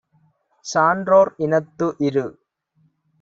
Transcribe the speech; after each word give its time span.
சான்றோர் 0.65 1.31
இனத்து 1.37 1.87
இரு. 1.99 2.25